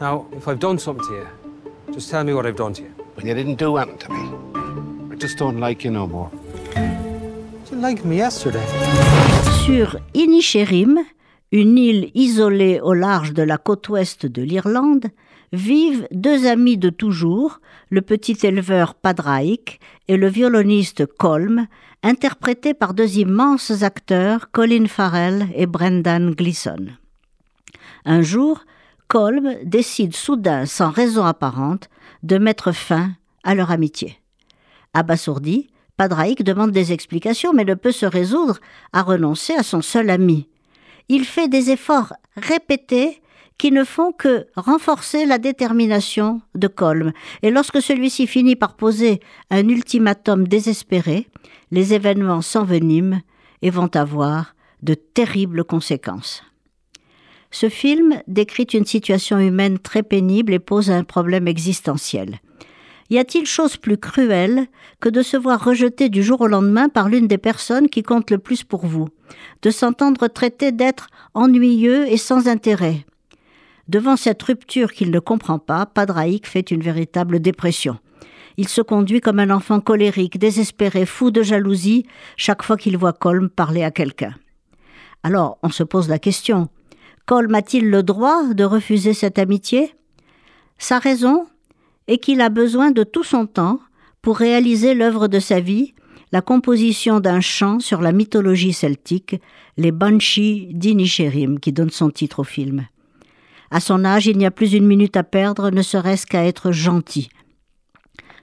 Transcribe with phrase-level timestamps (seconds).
[0.00, 1.26] Now, if I've done something to you,
[1.92, 2.94] just tell me what I've done to you.
[3.16, 5.12] Well, you didn't do anything to me.
[5.12, 6.30] I just don't like you no more.
[7.70, 8.64] You liked me yesterday?
[9.66, 11.00] Sur Inisherim,
[11.52, 15.06] une île isolée au large de la côte ouest de l'Irlande,
[15.52, 21.66] vivent deux amis de toujours, le petit éleveur Padraic et le violoniste Colm,
[22.02, 26.86] interprétés par deux immenses acteurs, Colin Farrell et Brendan Gleeson.
[28.04, 28.60] Un jour,
[29.08, 31.88] Colm décide soudain, sans raison apparente,
[32.22, 33.12] de mettre fin
[33.44, 34.18] à leur amitié.
[34.94, 38.58] Abasourdi, Padraic demande des explications mais ne peut se résoudre
[38.92, 40.48] à renoncer à son seul ami.
[41.08, 43.20] Il fait des efforts répétés
[43.58, 47.12] qui ne font que renforcer la détermination de Colm.
[47.42, 51.26] Et lorsque celui-ci finit par poser un ultimatum désespéré,
[51.72, 53.20] les événements s'enveniment
[53.62, 56.44] et vont avoir de terribles conséquences.
[57.50, 62.40] Ce film décrit une situation humaine très pénible et pose un problème existentiel.
[63.10, 64.66] Y a-t-il chose plus cruelle
[65.00, 68.30] que de se voir rejeté du jour au lendemain par l'une des personnes qui compte
[68.30, 69.08] le plus pour vous,
[69.62, 73.06] de s'entendre traité d'être ennuyeux et sans intérêt
[73.88, 77.96] Devant cette rupture qu'il ne comprend pas, Padraïc fait une véritable dépression.
[78.58, 82.04] Il se conduit comme un enfant colérique, désespéré, fou de jalousie,
[82.36, 84.34] chaque fois qu'il voit Colm parler à quelqu'un.
[85.22, 86.68] Alors, on se pose la question.
[87.28, 89.94] Colm a-t-il le droit de refuser cette amitié?
[90.78, 91.46] Sa raison
[92.06, 93.80] est qu'il a besoin de tout son temps
[94.22, 95.92] pour réaliser l'œuvre de sa vie,
[96.32, 99.36] la composition d'un chant sur la mythologie celtique,
[99.76, 102.86] les Banshees d'Inisherim, qui donne son titre au film.
[103.70, 106.72] À son âge, il n'y a plus une minute à perdre, ne serait-ce qu'à être
[106.72, 107.28] gentil.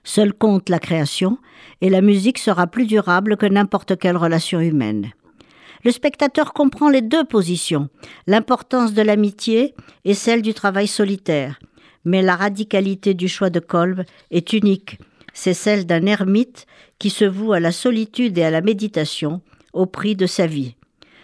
[0.03, 1.39] Seul compte la création,
[1.81, 5.11] et la musique sera plus durable que n'importe quelle relation humaine.
[5.86, 7.89] Le spectateur comprend les deux positions,
[8.25, 11.59] l'importance de l'amitié et celle du travail solitaire.
[12.05, 14.97] Mais la radicalité du choix de Kolb est unique.
[15.36, 16.65] C'est celle d'un ermite
[16.98, 19.42] qui se voue à la solitude et à la méditation
[19.73, 20.76] au prix de sa vie.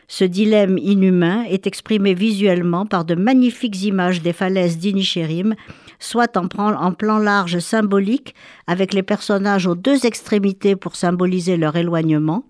[0.08, 5.56] Ce dilemme inhumain est exprimé visuellement par de magnifiques images des falaises d'Inisherim,
[6.02, 8.36] soit en plan, large symbolique
[8.68, 12.44] avec les personnages aux deux extrémités pour symboliser leur éloignement,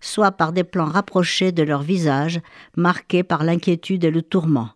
[0.00, 2.40] soit par des plans rapprochés de leur visage,
[2.76, 4.70] marqués par l'inquiétude et le tourment.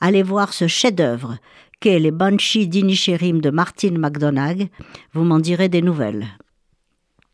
[0.00, 1.36] Allez voir ce chef-d'œuvre
[1.80, 4.68] qu'est Les Banshees d'Inisherim de Martin McDonagh,
[5.12, 6.26] vous m'en direz des nouvelles.